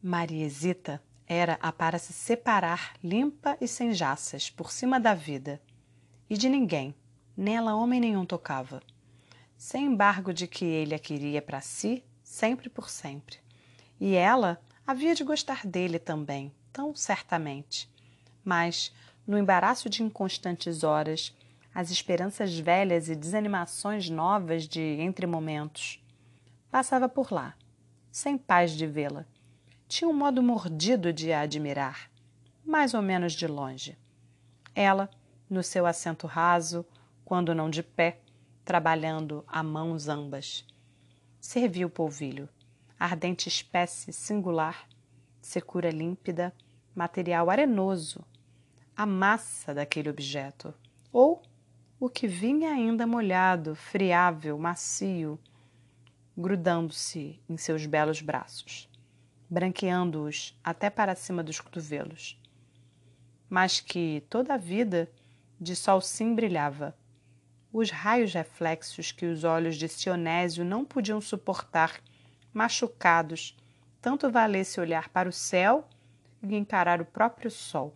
Mariesita 0.00 1.02
era 1.26 1.58
a 1.60 1.72
para 1.72 1.98
se 1.98 2.12
separar 2.12 2.94
limpa 3.02 3.58
e 3.60 3.66
sem 3.66 3.92
jaças, 3.92 4.48
por 4.48 4.70
cima 4.70 5.00
da 5.00 5.12
vida. 5.12 5.60
E 6.30 6.36
de 6.36 6.48
ninguém, 6.48 6.94
nela 7.36 7.74
homem 7.74 7.98
nenhum 7.98 8.24
tocava. 8.24 8.80
Sem 9.56 9.86
embargo 9.86 10.32
de 10.32 10.46
que 10.46 10.64
ele 10.64 10.94
a 10.94 10.98
queria 11.00 11.42
para 11.42 11.60
si, 11.60 12.04
sempre 12.22 12.70
por 12.70 12.88
sempre. 12.88 13.38
E 13.98 14.14
ela 14.14 14.62
havia 14.86 15.12
de 15.12 15.24
gostar 15.24 15.66
dele 15.66 15.98
também, 15.98 16.54
tão 16.76 16.94
certamente. 16.94 17.88
Mas, 18.44 18.92
no 19.26 19.38
embaraço 19.38 19.88
de 19.88 20.02
inconstantes 20.02 20.84
horas, 20.84 21.34
as 21.74 21.90
esperanças 21.90 22.58
velhas 22.58 23.08
e 23.08 23.16
desanimações 23.16 24.10
novas 24.10 24.68
de 24.68 24.80
entre 24.80 25.26
momentos, 25.26 26.04
passava 26.70 27.08
por 27.08 27.32
lá, 27.32 27.54
sem 28.10 28.36
paz 28.36 28.72
de 28.72 28.86
vê-la 28.86 29.24
tinha 29.88 30.08
um 30.08 30.12
modo 30.12 30.42
mordido 30.42 31.12
de 31.12 31.32
a 31.32 31.42
admirar, 31.42 32.10
mais 32.64 32.92
ou 32.92 33.00
menos 33.00 33.32
de 33.32 33.46
longe. 33.46 33.96
Ela, 34.74 35.08
no 35.48 35.62
seu 35.62 35.86
assento 35.86 36.26
raso, 36.26 36.84
quando 37.24 37.54
não 37.54 37.70
de 37.70 37.82
pé, 37.82 38.20
trabalhando 38.64 39.44
a 39.46 39.62
mãos 39.62 40.08
ambas. 40.08 40.66
Serviu 41.40 41.86
o 41.86 41.90
polvilho, 41.90 42.48
ardente 42.98 43.48
espécie 43.48 44.12
singular, 44.12 44.88
secura 45.40 45.90
límpida, 45.90 46.52
material 46.96 47.48
arenoso, 47.48 48.24
a 48.96 49.06
massa 49.06 49.72
daquele 49.72 50.10
objeto, 50.10 50.74
ou 51.12 51.40
o 52.00 52.08
que 52.08 52.26
vinha 52.26 52.72
ainda 52.72 53.06
molhado, 53.06 53.76
friável, 53.76 54.58
macio, 54.58 55.38
grudando-se 56.36 57.40
em 57.48 57.56
seus 57.56 57.86
belos 57.86 58.20
braços 58.20 58.88
branqueando-os 59.48 60.58
até 60.62 60.90
para 60.90 61.14
cima 61.14 61.42
dos 61.42 61.60
cotovelos. 61.60 62.40
Mas 63.48 63.80
que 63.80 64.24
toda 64.28 64.54
a 64.54 64.58
vida 64.58 65.10
de 65.60 65.76
sol 65.76 66.00
sim 66.00 66.34
brilhava. 66.34 66.96
Os 67.72 67.90
raios 67.90 68.32
reflexos 68.32 69.12
que 69.12 69.26
os 69.26 69.44
olhos 69.44 69.76
de 69.76 69.88
Sionésio 69.88 70.64
não 70.64 70.84
podiam 70.84 71.20
suportar, 71.20 72.00
machucados, 72.52 73.56
tanto 74.00 74.30
valesse 74.30 74.80
olhar 74.80 75.08
para 75.10 75.28
o 75.28 75.32
céu 75.32 75.88
e 76.52 76.58
encarar 76.58 77.00
o 77.00 77.04
próprio 77.04 77.50
sol. 77.50 77.94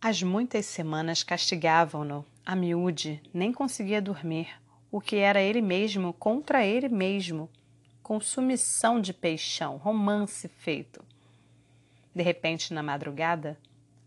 As 0.00 0.22
muitas 0.22 0.66
semanas 0.66 1.22
castigavam-no, 1.22 2.24
a 2.46 2.54
miúde, 2.54 3.20
nem 3.34 3.52
conseguia 3.52 4.00
dormir, 4.00 4.48
o 4.90 5.00
que 5.00 5.16
era 5.16 5.40
ele 5.40 5.60
mesmo 5.60 6.12
contra 6.12 6.64
ele 6.64 6.88
mesmo, 6.88 7.50
consumição 8.02 9.00
de 9.00 9.12
peixão, 9.12 9.76
romance 9.76 10.48
feito. 10.48 11.04
De 12.14 12.22
repente, 12.22 12.72
na 12.72 12.82
madrugada, 12.82 13.58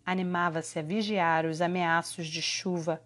animava-se 0.06 0.80
a 0.80 0.82
vigiar 0.82 1.46
os 1.46 1.62
ameaços 1.62 2.28
de 2.28 2.42
chuva, 2.42 3.02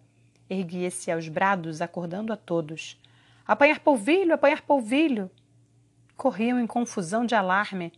erguia-se 0.48 1.10
aos 1.10 1.28
brados, 1.28 1.82
acordando 1.82 2.32
a 2.32 2.36
todos, 2.36 2.98
Apanhar 3.46 3.78
polvilho, 3.78 4.34
apanhar 4.34 4.62
polvilho! 4.62 5.30
Corriam 6.16 6.58
em 6.58 6.66
confusão 6.66 7.24
de 7.24 7.34
alarme, 7.34 7.92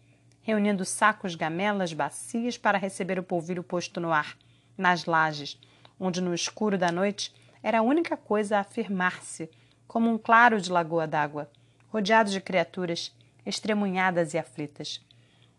reunindo 0.49 0.83
sacos, 0.83 1.35
gamelas, 1.35 1.93
bacias 1.93 2.57
para 2.57 2.79
receber 2.79 3.19
o 3.19 3.23
polvilho 3.23 3.63
posto 3.63 4.01
no 4.01 4.11
ar, 4.11 4.35
nas 4.79 5.05
lajes, 5.05 5.61
onde 6.01 6.23
no 6.23 6.33
escuro 6.33 6.79
da 6.79 6.91
noite 6.91 7.35
era 7.63 7.81
a 7.81 7.83
única 7.83 8.17
coisa 8.17 8.57
a 8.57 8.61
afirmar-se, 8.61 9.51
como 9.87 10.09
um 10.09 10.17
claro 10.17 10.59
de 10.59 10.73
lagoa 10.73 11.07
d'água, 11.07 11.51
rodeado 11.93 12.31
de 12.31 12.41
criaturas 12.41 13.15
estremunhadas 13.45 14.33
e 14.33 14.39
aflitas. 14.39 15.05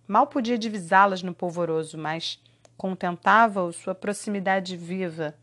Mal 0.08 0.26
podia 0.26 0.58
divisá-las 0.58 1.22
no 1.22 1.36
polvoroso, 1.36 1.96
mas 1.96 2.42
contentava-o 2.76 3.72
sua 3.72 3.94
proximidade 3.94 4.76
viva, 4.76 5.36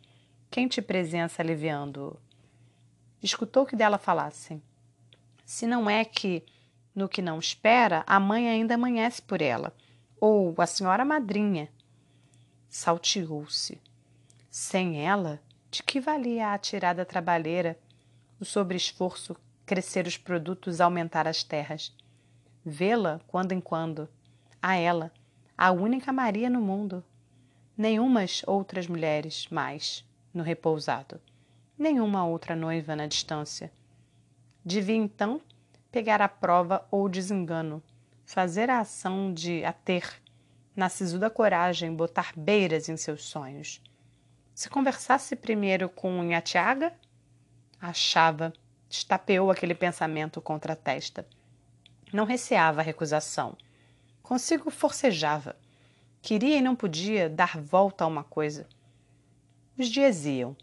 quente 0.50 0.82
presença 0.82 1.40
aliviando-o. 1.40 2.18
Escutou 3.22 3.64
que 3.64 3.76
dela 3.76 3.96
falassem. 3.96 4.60
Se 5.44 5.68
não 5.68 5.88
é 5.88 6.04
que, 6.04 6.44
no 6.96 7.08
que 7.08 7.20
não 7.20 7.38
espera, 7.38 8.02
a 8.06 8.18
mãe 8.18 8.48
ainda 8.48 8.74
amanhece 8.74 9.22
por 9.22 9.40
ela, 9.40 9.72
ou 10.18 10.54
a 10.56 10.66
senhora 10.66 11.04
madrinha. 11.04 11.68
Salteou-se. 12.68 13.80
Sem 14.50 15.06
ela, 15.06 15.38
de 15.70 15.82
que 15.82 16.00
valia 16.00 16.48
a 16.48 16.54
atirada 16.54 17.04
trabalheira, 17.04 17.78
o 18.40 18.44
sobreesforço, 18.44 19.36
crescer 19.66 20.06
os 20.06 20.16
produtos, 20.16 20.80
aumentar 20.80 21.28
as 21.28 21.44
terras? 21.44 21.94
Vê-la, 22.64 23.20
quando 23.28 23.52
em 23.52 23.60
quando, 23.60 24.08
a 24.62 24.74
ela, 24.74 25.12
a 25.56 25.70
única 25.70 26.12
Maria 26.12 26.48
no 26.48 26.60
mundo. 26.60 27.04
Nenhumas 27.76 28.42
outras 28.46 28.86
mulheres 28.86 29.46
mais 29.50 30.02
no 30.32 30.42
repousado 30.42 31.20
nenhuma 31.78 32.24
outra 32.24 32.56
noiva 32.56 32.96
na 32.96 33.06
distância. 33.06 33.70
Devia 34.64 34.96
então 34.96 35.40
pegar 35.96 36.20
a 36.20 36.28
prova 36.28 36.86
ou 36.90 37.08
desengano, 37.08 37.82
fazer 38.26 38.68
a 38.68 38.80
ação 38.80 39.32
de 39.32 39.64
a 39.64 39.72
ter, 39.72 40.22
na 40.76 40.90
sisuda 40.90 41.30
coragem, 41.30 41.96
botar 41.96 42.34
beiras 42.36 42.90
em 42.90 42.98
seus 42.98 43.24
sonhos. 43.24 43.80
Se 44.54 44.68
conversasse 44.68 45.34
primeiro 45.34 45.88
com 45.88 46.22
Nhatiaga, 46.22 46.92
achava, 47.80 48.52
estapeou 48.90 49.50
aquele 49.50 49.74
pensamento 49.74 50.38
contra 50.38 50.74
a 50.74 50.76
testa. 50.76 51.26
Não 52.12 52.26
receava 52.26 52.82
a 52.82 52.84
recusação. 52.84 53.56
Consigo 54.22 54.70
forcejava. 54.70 55.56
Queria 56.20 56.58
e 56.58 56.60
não 56.60 56.76
podia 56.76 57.26
dar 57.26 57.58
volta 57.58 58.04
a 58.04 58.06
uma 58.06 58.22
coisa. 58.22 58.68
Os 59.78 59.88
dias 59.88 60.26
iam 60.26 60.54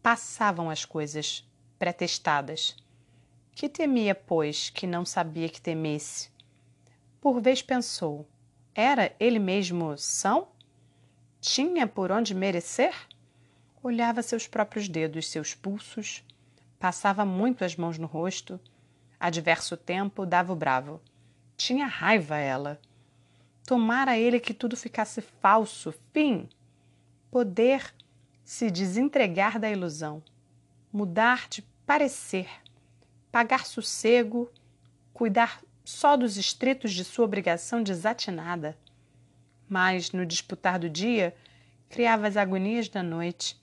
passavam 0.00 0.70
as 0.70 0.84
coisas 0.84 1.44
pretestadas. 1.80 2.76
Que 3.58 3.68
temia, 3.68 4.14
pois, 4.14 4.70
que 4.70 4.86
não 4.86 5.04
sabia 5.04 5.48
que 5.48 5.60
temesse? 5.60 6.30
Por 7.20 7.40
vez 7.40 7.60
pensou: 7.60 8.24
era 8.72 9.12
ele 9.18 9.40
mesmo 9.40 9.98
são? 9.98 10.46
Tinha 11.40 11.84
por 11.84 12.12
onde 12.12 12.36
merecer? 12.36 12.94
Olhava 13.82 14.22
seus 14.22 14.46
próprios 14.46 14.88
dedos, 14.88 15.26
seus 15.26 15.56
pulsos, 15.56 16.24
passava 16.78 17.24
muito 17.24 17.64
as 17.64 17.74
mãos 17.74 17.98
no 17.98 18.06
rosto. 18.06 18.60
A 19.18 19.28
diverso 19.28 19.76
tempo 19.76 20.24
dava 20.24 20.52
o 20.52 20.56
bravo. 20.56 21.00
Tinha 21.56 21.86
raiva 21.86 22.36
ela. 22.36 22.80
Tomara 23.66 24.16
ele 24.16 24.38
que 24.38 24.54
tudo 24.54 24.76
ficasse 24.76 25.20
falso, 25.20 25.92
fim. 26.12 26.48
Poder 27.28 27.92
se 28.44 28.70
desentregar 28.70 29.58
da 29.58 29.68
ilusão, 29.68 30.22
mudar 30.92 31.48
de 31.48 31.62
parecer, 31.84 32.48
pagar 33.30 33.66
sossego, 33.66 34.50
cuidar 35.12 35.60
só 35.84 36.16
dos 36.16 36.36
estritos 36.36 36.92
de 36.92 37.04
sua 37.04 37.24
obrigação 37.24 37.82
desatinada. 37.82 38.76
Mas, 39.68 40.12
no 40.12 40.24
disputar 40.24 40.78
do 40.78 40.88
dia, 40.88 41.34
criava 41.88 42.26
as 42.26 42.36
agonias 42.36 42.88
da 42.88 43.02
noite. 43.02 43.60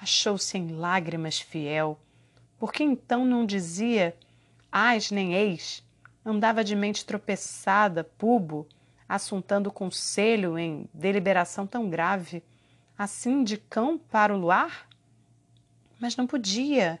Achou-se 0.00 0.56
em 0.56 0.68
lágrimas 0.68 1.40
fiel, 1.40 1.98
porque 2.58 2.82
então 2.82 3.24
não 3.24 3.46
dizia 3.46 4.14
ais 4.70 5.10
nem 5.10 5.34
eis, 5.34 5.82
andava 6.24 6.62
de 6.62 6.76
mente 6.76 7.04
tropeçada, 7.04 8.04
pubo, 8.04 8.66
assuntando 9.08 9.72
conselho 9.72 10.58
em 10.58 10.88
deliberação 10.92 11.66
tão 11.66 11.88
grave 11.88 12.42
assim 12.98 13.44
de 13.44 13.56
cão 13.56 13.98
para 13.98 14.34
o 14.34 14.38
luar? 14.38 14.88
Mas 16.00 16.16
não 16.16 16.26
podia, 16.26 17.00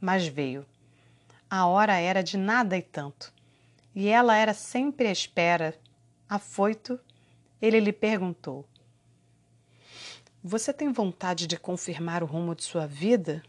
mas 0.00 0.26
veio. 0.26 0.66
A 1.48 1.66
hora 1.66 1.96
era 1.96 2.22
de 2.22 2.36
nada 2.36 2.76
e 2.76 2.82
tanto, 2.82 3.32
e 3.94 4.08
ela 4.08 4.36
era 4.36 4.52
sempre 4.52 5.06
à 5.06 5.12
espera. 5.12 5.78
Afoito, 6.28 6.98
ele 7.62 7.78
lhe 7.78 7.92
perguntou: 7.92 8.66
Você 10.42 10.72
tem 10.72 10.92
vontade 10.92 11.46
de 11.46 11.56
confirmar 11.56 12.22
o 12.22 12.26
rumo 12.26 12.54
de 12.54 12.64
sua 12.64 12.86
vida? 12.86 13.42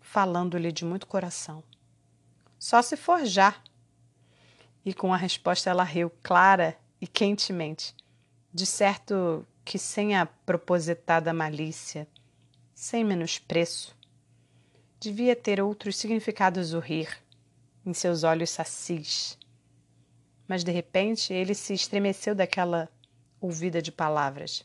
Falando-lhe 0.00 0.72
de 0.72 0.84
muito 0.84 1.06
coração. 1.06 1.62
Só 2.58 2.82
se 2.82 2.96
for 2.96 3.24
já. 3.24 3.54
E 4.84 4.92
com 4.92 5.14
a 5.14 5.16
resposta 5.16 5.70
ela 5.70 5.84
riu 5.84 6.10
clara 6.22 6.76
e 7.00 7.06
quentemente. 7.06 7.94
De 8.52 8.66
certo 8.66 9.46
que 9.64 9.78
sem 9.78 10.16
a 10.16 10.26
propositada 10.26 11.32
malícia, 11.32 12.08
sem 12.74 13.04
menospreço, 13.04 13.96
devia 15.00 15.34
ter 15.34 15.62
outros 15.62 15.96
significados 15.96 16.74
o 16.74 16.78
rir 16.78 17.08
em 17.86 17.94
seus 17.94 18.22
olhos 18.22 18.50
sacis. 18.50 19.38
Mas 20.46 20.62
de 20.62 20.70
repente 20.70 21.32
ele 21.32 21.54
se 21.54 21.72
estremeceu 21.72 22.34
daquela 22.34 22.86
ouvida 23.40 23.80
de 23.80 23.90
palavras, 23.90 24.62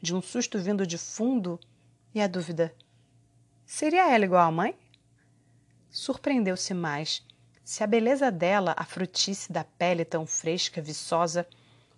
de 0.00 0.14
um 0.14 0.22
susto 0.22 0.60
vindo 0.60 0.86
de 0.86 0.96
fundo 0.96 1.58
e 2.14 2.20
a 2.20 2.28
dúvida: 2.28 2.72
seria 3.66 4.08
ela 4.14 4.24
igual 4.24 4.46
à 4.46 4.52
mãe? 4.52 4.76
Surpreendeu-se 5.90 6.72
mais 6.72 7.26
se 7.64 7.82
a 7.82 7.86
beleza 7.86 8.30
dela, 8.30 8.74
a 8.76 8.84
frutice 8.84 9.52
da 9.52 9.64
pele 9.64 10.04
tão 10.04 10.24
fresca, 10.24 10.80
viçosa, 10.80 11.46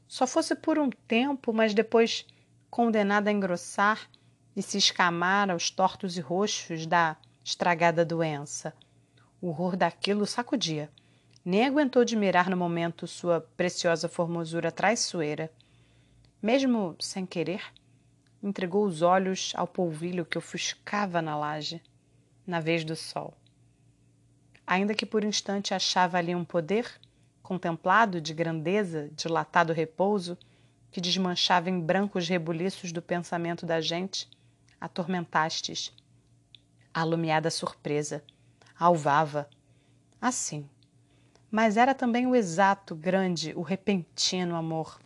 só 0.09 0.27
fosse 0.27 0.55
por 0.55 0.79
um 0.79 0.89
tempo, 0.89 1.53
mas 1.53 1.75
depois 1.75 2.27
condenada 2.71 3.29
a 3.29 3.33
engrossar 3.33 4.09
e 4.57 4.63
se 4.63 4.79
escamar 4.79 5.51
aos 5.51 5.71
tortos 5.71 6.17
e 6.17 6.21
roxos 6.21 6.87
da 6.87 7.17
estragada 7.45 8.07
doença. 8.07 8.73
O 9.41 9.49
horror 9.49 9.77
daquilo 9.77 10.25
sacudia. 10.25 10.91
Nem 11.45 11.67
aguentou 11.67 12.01
admirar 12.01 12.49
no 12.49 12.57
momento 12.57 13.07
sua 13.07 13.43
preciosa 13.55 14.09
formosura 14.09 14.73
traiçoeira. 14.73 15.53
Mesmo 16.41 16.97
sem 16.99 17.27
querer, 17.27 17.63
entregou 18.43 18.87
os 18.87 19.03
olhos 19.03 19.53
ao 19.55 19.67
polvilho 19.67 20.25
que 20.25 20.39
ofuscava 20.39 21.21
na 21.21 21.37
laje, 21.37 21.83
na 22.47 22.61
vez 22.61 22.83
do 22.83 22.97
sol. 22.97 23.35
Ainda 24.67 24.95
que 24.95 25.05
por 25.05 25.23
instante 25.23 25.75
achava 25.75 26.17
ali 26.17 26.35
um 26.35 26.45
poder, 26.45 26.91
contemplado 27.43 28.23
de 28.23 28.33
grandeza, 28.33 29.11
dilatado 29.15 29.75
repouso, 29.75 30.39
que 30.91 31.01
desmanchava 31.01 31.69
em 31.69 31.79
brancos 31.79 32.27
rebuliços 32.27 32.91
do 32.91 33.03
pensamento 33.03 33.67
da 33.67 33.83
gente, 33.83 34.31
atormentastes. 34.81 35.93
Alumiada 36.95 37.51
surpresa, 37.51 38.23
alvava. 38.79 39.51
Assim. 40.21 40.71
Mas 41.51 41.77
era 41.77 41.95
também 41.95 42.27
o 42.27 42.35
exato, 42.35 42.95
grande, 42.95 43.53
o 43.57 43.63
repentino 43.63 44.55
amor, 44.55 44.99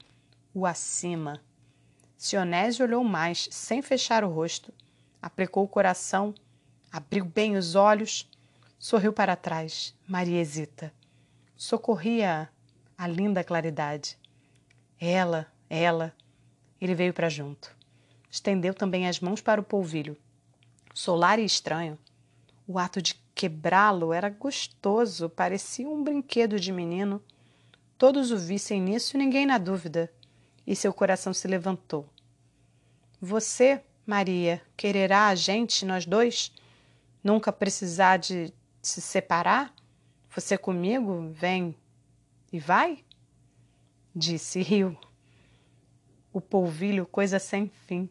o 0.55 0.67
acima. 0.67 1.41
Sionésio 2.17 2.85
olhou 2.85 3.03
mais, 3.03 3.49
sem 3.51 3.83
fechar 3.83 4.23
o 4.23 4.31
rosto, 4.31 4.73
aplicou 5.21 5.65
o 5.65 5.69
coração, 5.69 6.35
abriu 6.93 7.25
bem 7.25 7.57
os 7.57 7.75
olhos, 7.75 8.31
sorriu 8.79 9.13
para 9.13 9.35
trás. 9.35 9.95
Maria 10.07 10.41
hesita 10.41 10.93
socorria 11.59 12.49
a 12.97 13.09
linda 13.09 13.43
claridade. 13.43 14.17
Ela, 14.99 15.53
ela, 15.69 16.15
ele 16.81 16.95
veio 16.95 17.13
para 17.13 17.29
junto. 17.29 17.77
Estendeu 18.31 18.73
também 18.73 19.09
as 19.09 19.19
mãos 19.19 19.41
para 19.41 19.61
o 19.61 19.65
polvilho. 19.65 20.17
Solar 20.99 21.39
e 21.39 21.45
estranho. 21.45 21.97
O 22.67 22.77
ato 22.77 23.01
de 23.01 23.15
quebrá-lo 23.33 24.13
era 24.13 24.29
gostoso, 24.29 25.29
parecia 25.31 25.89
um 25.89 26.03
brinquedo 26.03 26.59
de 26.59 26.73
menino. 26.73 27.23
Todos 27.97 28.33
o 28.33 28.37
vissem 28.37 28.81
nisso, 28.81 29.17
ninguém 29.17 29.47
na 29.47 29.59
dúvida. 29.59 30.13
E 30.67 30.75
seu 30.75 30.93
coração 30.93 31.33
se 31.33 31.47
levantou. 31.47 32.05
Você, 33.21 33.81
Maria, 34.05 34.61
quererá 34.77 35.29
a 35.29 35.37
gente, 35.37 35.87
nós 35.87 36.05
dois? 36.05 36.51
Nunca 37.23 37.53
precisar 37.53 38.17
de 38.17 38.53
se 38.83 39.01
separar? 39.01 39.73
Você 40.35 40.59
comigo? 40.59 41.31
Vem. 41.33 41.77
E 42.53 42.59
vai? 42.59 43.05
Disse 44.13 44.59
e 44.59 44.63
riu. 44.65 44.99
O 46.33 46.41
polvilho, 46.41 47.07
coisa 47.07 47.39
sem 47.39 47.71
fim. 47.87 48.11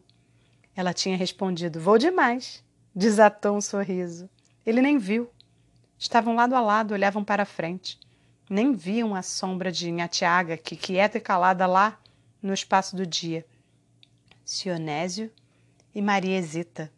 Ela 0.74 0.94
tinha 0.94 1.18
respondido: 1.18 1.78
Vou 1.78 1.98
demais. 1.98 2.66
Desatou 2.94 3.56
um 3.56 3.60
sorriso. 3.60 4.28
Ele 4.64 4.82
nem 4.82 4.98
viu. 4.98 5.30
Estavam 5.98 6.34
lado 6.34 6.54
a 6.54 6.60
lado, 6.60 6.94
olhavam 6.94 7.24
para 7.24 7.42
a 7.42 7.46
frente. 7.46 7.98
Nem 8.48 8.72
viam 8.72 9.14
a 9.14 9.22
sombra 9.22 9.70
de 9.70 9.90
Nhatiaga, 9.90 10.56
que 10.56 10.76
quieta 10.76 11.18
e 11.18 11.20
calada 11.20 11.66
lá 11.66 12.00
no 12.42 12.54
espaço 12.54 12.96
do 12.96 13.06
dia. 13.06 13.46
Sionésio 14.44 15.30
e 15.94 16.00
Maria 16.00 16.38
hesita, 16.38 16.90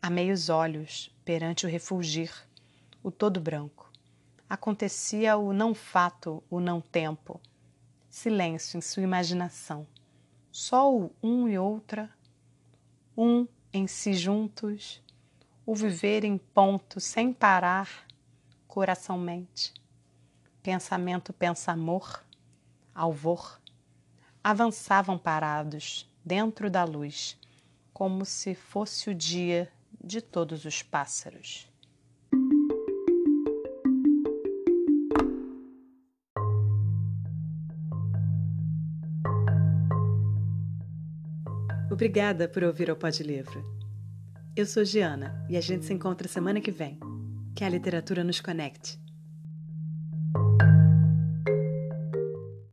a 0.00 0.08
meios 0.08 0.48
olhos, 0.48 1.12
perante 1.24 1.66
o 1.66 1.68
refulgir, 1.68 2.30
o 3.02 3.10
todo 3.10 3.40
branco. 3.40 3.90
Acontecia 4.48 5.36
o 5.36 5.52
não 5.52 5.74
fato, 5.74 6.42
o 6.48 6.60
não 6.60 6.80
tempo. 6.80 7.40
Silêncio 8.08 8.78
em 8.78 8.80
sua 8.80 9.02
imaginação. 9.02 9.86
Só 10.52 10.94
o 10.94 11.12
um 11.20 11.48
e 11.48 11.58
outra, 11.58 12.08
um 13.16 13.48
em 13.72 13.86
si 13.86 14.14
juntos, 14.14 15.02
o 15.66 15.74
viver 15.74 16.22
em 16.22 16.38
ponto, 16.38 17.00
sem 17.00 17.32
parar, 17.32 18.06
coração-mente. 18.68 19.74
Pensamento 20.62 21.32
pensa 21.32 21.72
amor, 21.72 22.24
alvor. 22.94 23.60
Avançavam 24.44 25.18
parados, 25.18 26.08
dentro 26.24 26.70
da 26.70 26.84
luz, 26.84 27.36
como 27.92 28.24
se 28.24 28.54
fosse 28.54 29.10
o 29.10 29.14
dia 29.14 29.70
de 30.02 30.22
todos 30.22 30.64
os 30.64 30.82
pássaros. 30.82 31.68
Obrigada 41.90 42.46
por 42.48 42.62
ouvir 42.62 42.90
o 42.90 42.96
Pod 42.96 43.20
Livro. 43.22 43.85
Eu 44.56 44.64
sou 44.64 44.86
Giana 44.86 45.44
e 45.50 45.56
a 45.58 45.60
gente 45.60 45.84
se 45.84 45.92
encontra 45.92 46.26
semana 46.26 46.62
que 46.62 46.70
vem. 46.70 46.98
Que 47.54 47.62
a 47.62 47.68
literatura 47.68 48.24
nos 48.24 48.40
conecte. 48.40 48.98